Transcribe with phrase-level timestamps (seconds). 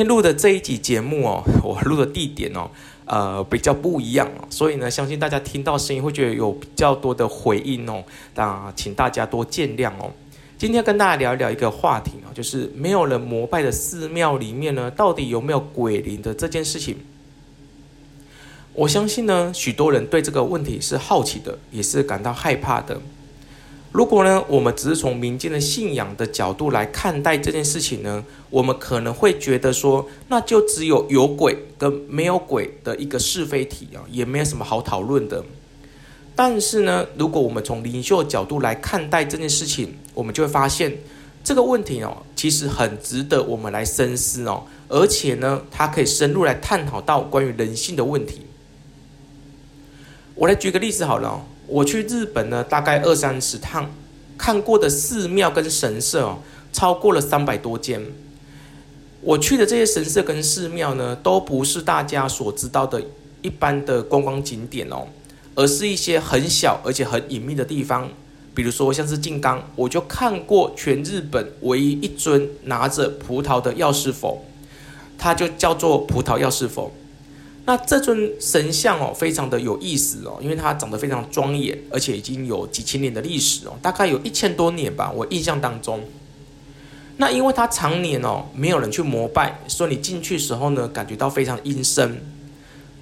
[0.00, 2.70] 天录的这一集节目哦， 我录的地点哦，
[3.04, 8.02] 呃，比较不一样，所以呢，相信大家听到声音会觉得有比较多的回音哦，
[8.34, 10.10] 那请大家多见谅哦。
[10.56, 16.96] 今天跟大家聊一聊一个话题啊，就是没有人膜拜的寺庙里面呢，到底有没有鬼灵的这件事情。
[18.72, 22.98] 我相信呢，许多人对这个问题是好奇的，也是感到害怕的。
[23.92, 35.44] 如果呢，我们只是从民间的信仰的角度来看待这件事情呢，我们可能会觉得说，那就只有有鬼跟没有鬼的一个是非题啊，也没有什么好讨论的。
[36.36, 40.96] 但是呢，如果我们从灵修角度来看待这件事情，我们就会发现
[41.42, 48.42] 这个问题哦，其实很值得我们来深思哦，而且呢，它可以深入来探讨到关于人性的问题。
[50.36, 51.44] 我来举个例子好了。
[51.70, 53.88] 我去日本呢，大概二三十趟，
[54.36, 56.38] 看过的寺庙跟神社哦，
[56.72, 58.02] 超过了三百多间。
[59.22, 63.00] 我去的这些神社跟寺庙呢，都不是大家所知道的
[63.40, 65.06] 一般的观光景点哦，
[65.54, 68.08] 而是一些很小而且很隐秘的地方。
[68.52, 74.44] 比如说像是静冈，我就看过全日本唯一一尊拿着葡萄的药师佛，
[75.16, 76.92] 它就叫做葡萄药师佛。
[77.66, 86.00] 那这尊神像哦，非常的有意思哦，因为它长得非常庄严，而且已经有几千年的历史哦，大概有一千多年吧，我印象当中。
[87.18, 92.20] 那因为它常年哦没有人去膜拜，所以你进去时候呢，感觉到非常阴森。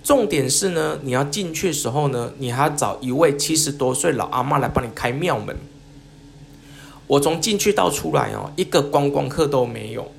[0.03, 5.57] 重点是呢，你要进去时候呢，你还要找一位七十多岁老阿嬷来帮你开庙门。
[7.07, 10.11] 我从进去到出来哦，一个观光客都没有。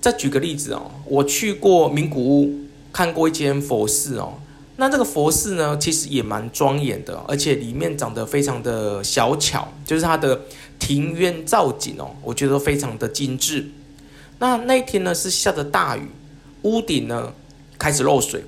[0.00, 2.67] 再举个例子哦，我去过名古屋。
[2.92, 4.34] 看过一间佛寺哦，
[4.76, 10.40] 那这个佛寺呢，其实也蛮庄严的，而且里面长得非常的小巧，就是它的
[10.78, 13.68] 庭院造景哦，我觉得非常的精致。
[14.38, 16.08] 那那一天呢是下着大雨，
[16.62, 17.32] 屋顶呢
[17.78, 18.44] 开始漏水，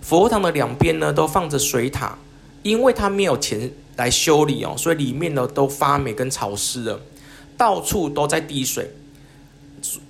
[0.00, 2.18] 佛堂的两边呢都放着水塔，
[2.62, 7.00] 因为它没有钱来修理哦，所以里面呢都发霉跟潮湿了，
[7.56, 8.90] 到处都在滴水。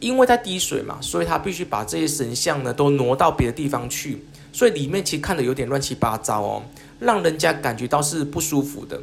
[0.00, 6.62] 因为在滴水嘛，所以他必须把这些神像呢都挪到别的地方去，所以里面其实看的有点乱七八糟哦，
[6.98, 9.00] 让人家感觉到是不舒服的。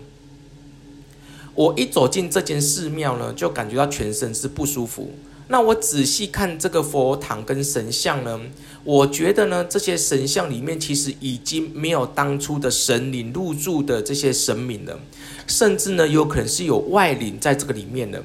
[1.56, 5.14] 我一走进这间寺庙呢，就感觉到全身是不舒服。
[5.48, 8.38] 那我仔细看这个佛堂跟神像呢，
[8.84, 15.00] 我觉得呢，这些神像里面其实已经没有当初的神灵入住的这些神明了，
[15.48, 18.22] 甚至呢，有可能是有外灵在这个里面的。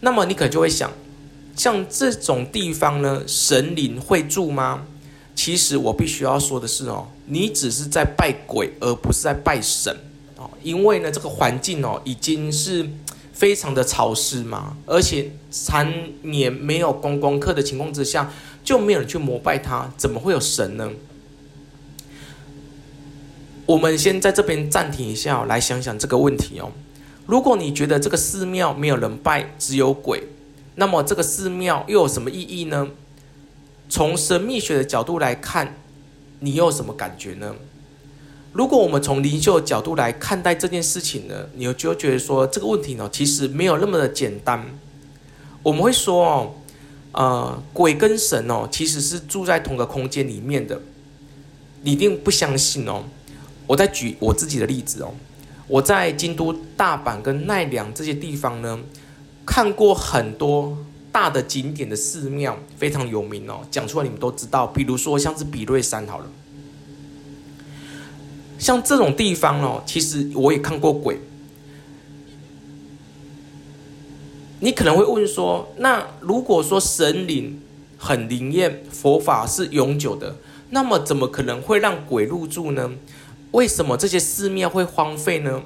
[0.00, 0.88] 那么你可能就会想。
[1.58, 4.84] 像这种地方呢，神灵会住吗？
[5.34, 9.94] 其实我必须要说的是哦，你只是在拜鬼，而不是在拜神
[10.36, 10.48] 哦。
[10.62, 12.88] 因为呢，这个环境哦，已经是
[13.32, 15.92] 非常的潮湿嘛，而且常
[16.22, 18.32] 年没有观光客的情况之下，
[18.62, 20.88] 就没有人去膜拜它，怎么会有神呢？
[23.66, 26.70] 我们先在这边暂停一下，来想想这个问题哦。
[27.26, 30.22] 如果你觉得这个寺庙没有人拜，只有鬼。
[30.78, 32.88] 那么这个寺庙又有什么意义呢？
[33.88, 35.74] 从神秘学的角度来看，
[36.38, 37.56] 你有什么感觉呢？
[38.52, 44.64] 如果我们从灵修的角度来看待这件事情呢，你就觉得说这个问题呢，其实没有那么的简单。
[45.64, 46.54] 我们会说哦，
[47.10, 50.80] 呃，鬼跟神哦，其实是住在同个空间里面的。
[51.82, 53.02] 你一定不相信哦。
[53.66, 55.12] 我再举我自己的例子哦，
[55.66, 58.78] 我在京都、大阪跟奈良这些地方呢。
[59.48, 60.76] 看过很多
[61.10, 63.66] 大的景点的寺庙，非常有名哦。
[63.70, 66.26] 讲出来你们都知道，比如说像是比瑞山好了，
[68.58, 71.18] 像这种地方哦，其实我也看过鬼。
[74.60, 77.58] 你可能会问说，那如果说神灵
[77.96, 80.36] 很灵验，佛法是永久的，
[80.70, 82.90] 那么怎么可能会让鬼入住呢？
[83.52, 85.62] 为什么这些寺庙会荒废呢？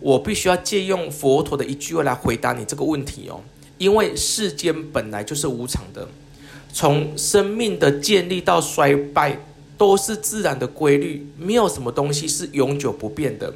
[0.00, 3.40] 我必须要借用佛陀的一句话来回答你这个问题哦，
[3.78, 6.06] 因为世间本来就是无常的，
[6.72, 9.38] 从生命的建立到衰败
[9.78, 13.52] 都是自然的规律，没有什么东西是永久不变的。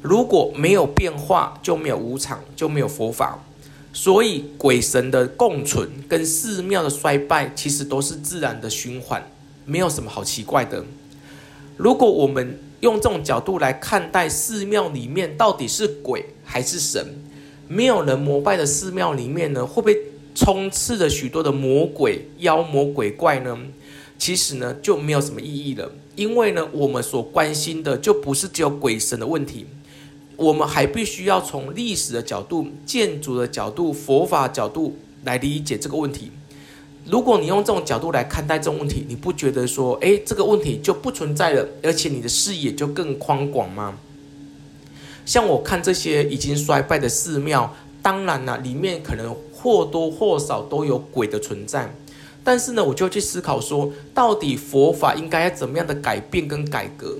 [0.00, 3.42] 如果没有变化，就没有无常，就没有佛法。
[3.92, 9.30] 所以鬼神的共存跟寺庙的衰败，其实都是自然的循环，
[9.64, 10.84] 没有什么好奇怪的。
[11.76, 17.06] 如果我们用这种角度来看待寺庙里面到底是鬼还是神？
[17.66, 19.96] 没有人膜拜的寺庙里面呢，会不会
[20.34, 23.58] 充斥着许多的魔鬼、妖魔鬼怪呢？
[24.18, 25.90] 其实呢，就没有什么意义了。
[26.14, 29.66] 因为呢，我们所关心的就不是只有鬼神的问题，
[30.36, 36.30] 我们还必须要从历史的角度、建筑的角度、佛法角度来理解这个问题。
[37.06, 43.94] 如果你用这种角度来看待这种问题，你不觉得说，哎，这个问题就不存在了，而且你的视野就更宽广吗？
[45.26, 51.94] 像我看这些已经衰败的寺庙，当然了，里面可能或多或少都有鬼的存在。
[52.42, 57.16] 但是呢，我就去思考说，到底佛法应该要怎么样的改变跟改革，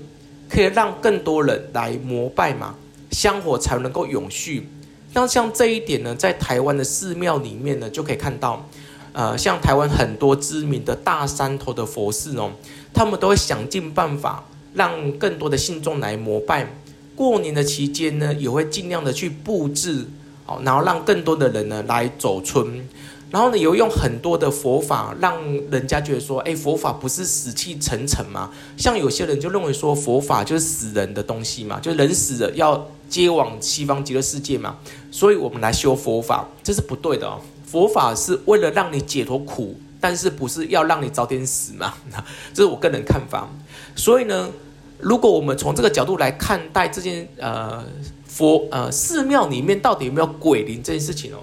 [0.47, 2.75] 可以让更多人来膜拜嘛，
[3.11, 4.67] 香火才能够永续。
[5.13, 8.67] 那像这一点呢，在台湾的寺庙里面呢，就可以看到，
[9.15, 12.51] 呃，像台湾很多知名的大山头的佛寺哦，
[12.93, 16.67] 他们都会想尽办法让更多的信众来膜拜。
[17.15, 20.05] 过年的期间呢，也会尽量的去布置，
[20.45, 22.85] 哦，然后让更多的人呢来走春。
[23.31, 25.41] 然后呢，也用很多的佛法，让
[25.71, 28.51] 人家觉得说，哎，佛法不是死气沉沉吗？
[28.75, 34.75] 像有些人就认为说，佛法就是死人的东西嘛，就人死了要接往西方极乐世界嘛，
[35.09, 37.39] 所以我们来修佛法，这是不对的哦。
[37.75, 41.93] 佛法是为了让你解脱苦，但是不是要让你早点死嘛？
[42.55, 43.49] 这是我个人看法。
[43.97, 44.49] 所以呢，
[44.97, 47.83] 如果我们从这个角度来看待这件呃
[48.25, 51.39] 佛呃寺庙里面到底有没有鬼灵这件事情哦。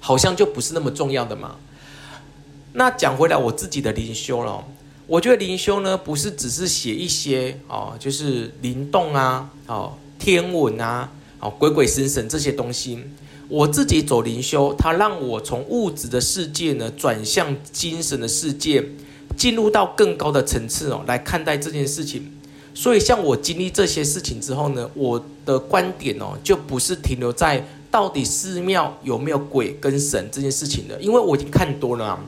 [0.00, 1.54] 好像就不是那么重要的嘛。
[2.72, 4.64] 那讲回来，我自己的灵修了。
[5.06, 12.98] 我觉得灵修呢，不是只是写一些哦，就是灵动啊，哦，天文啊，哦，鬼鬼神神这些东西。
[13.50, 18.82] 我自己走灵修，它让我从物质的世界呢，转向精神的世界，
[19.36, 22.32] 进入到更高的层次哦，来看待这件事情。
[22.72, 27.66] 所以，像我经历这些事情之后呢，我的观点哦，就不是停留在。
[27.90, 30.96] 到底寺庙有没有鬼跟神这件事情了？
[31.00, 32.20] 因为我已经看多了啊，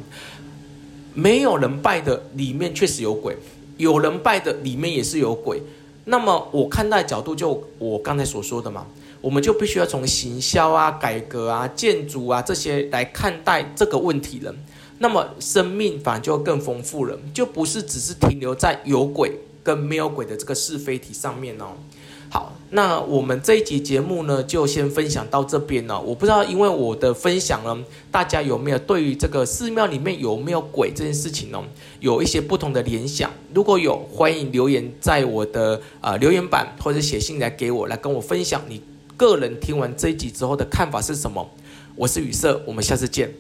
[1.15, 3.37] 没有人拜的里面确实有鬼，
[3.77, 5.63] 有人拜的里面也是有鬼。
[6.07, 8.85] 那么我看待角度就我刚才所说的嘛，
[9.23, 14.55] 我们就必须要从行销啊、改革啊、建筑啊这些来看待这个问题了。
[14.99, 19.33] 那么生命反而就更丰富了，就不是只是停留在有鬼
[19.65, 21.69] 跟没有鬼的这个是非题上面哦。
[22.29, 26.01] 好，那我们这一集节目呢，就先分享到这边了。
[26.01, 31.63] 我不知道，因为我的分享呢，大家有没有对于这个寺庙里面有没有鬼这件事情呢，
[32.01, 33.31] 有一些不同的联想？
[33.53, 38.81] 如果有，欢迎留言在我的呃留言板，或者写信来给我，来跟我分享你
[39.17, 41.51] 个人听完这一集之后的看法是什么。
[41.95, 43.31] 我是雨色，我们下次见。